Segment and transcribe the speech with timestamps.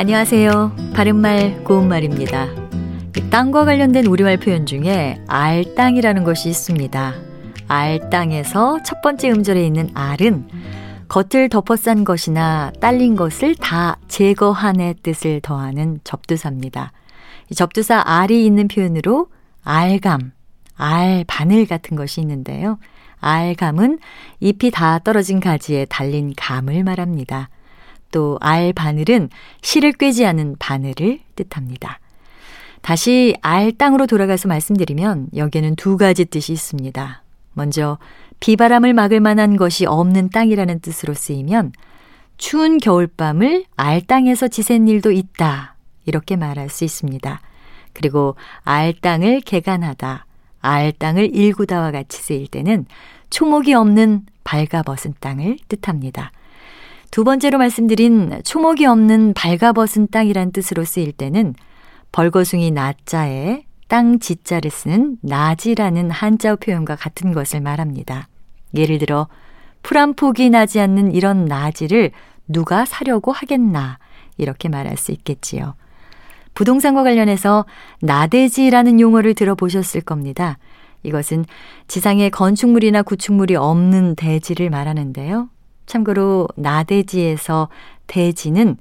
[0.00, 0.76] 안녕하세요.
[0.94, 2.46] 바른말 고운말입니다.
[3.30, 7.14] 땅과 관련된 우리말 표현 중에 알땅이라는 것이 있습니다.
[7.66, 10.46] 알땅에서 첫 번째 음절에 있는 알은
[11.08, 16.92] 겉을 덮어싼 것이나 딸린 것을 다 제거한의 뜻을 더하는 접두사입니다.
[17.52, 19.26] 접두사 알이 있는 표현으로
[19.64, 20.30] 알감,
[20.76, 22.78] 알 바늘 같은 것이 있는데요.
[23.18, 23.98] 알감은
[24.38, 27.48] 잎이 다 떨어진 가지에 달린 감을 말합니다.
[28.10, 29.30] 또 알 바늘은
[29.62, 32.00] 실을 꿰지 않은 바늘을 뜻합니다.
[32.80, 37.22] 다시 알 땅으로 돌아가서 말씀드리면 여기에는 두 가지 뜻이 있습니다.
[37.54, 37.98] 먼저
[38.40, 41.72] 비바람을 막을 만한 것이 없는 땅이라는 뜻으로 쓰이면
[42.36, 45.74] 추운 겨울밤을 알 땅에서 지샌 일도 있다.
[46.06, 47.40] 이렇게 말할 수 있습니다.
[47.92, 50.24] 그리고 알 땅을 개간하다,
[50.60, 52.86] 알 땅을 일구다와 같이 쓰일 때는
[53.30, 56.30] 초목이 없는 발가벗은 땅을 뜻합니다.
[57.10, 61.54] 두 번째로 말씀드린 초목이 없는 발가벗은 땅이란 뜻으로 쓰일 때는
[62.12, 68.28] 벌거숭이 나자에 땅 지자를 쓰는 나지라는 한자어 표현과 같은 것을 말합니다.
[68.74, 69.28] 예를 들어
[69.82, 72.10] 풀 한 폭이 나지 않는 이런 나지를
[72.46, 73.98] 누가 사려고 하겠나
[74.36, 75.74] 이렇게 말할 수 있겠지요.
[76.54, 77.64] 부동산과 관련해서
[78.00, 80.58] 나대지라는 용어를 들어보셨을 겁니다.
[81.04, 81.44] 이것은
[81.86, 85.48] 지상에 건축물이나 구축물이 없는 대지를 말하는데요.
[85.88, 87.68] 참고로 나대지에서
[88.06, 88.76] 대지는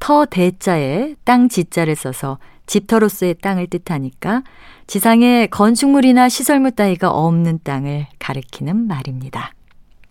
[0.00, 4.42] 터 대자에 땅 지자를 써서 집터로서의 땅을 뜻하니까
[4.88, 9.52] 지상에 건축물이나 시설물 따위가 없는 땅을 가리키는 말입니다.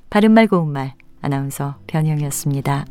[0.09, 2.85] 바른말 고운말 아나운서 변형이었습니다.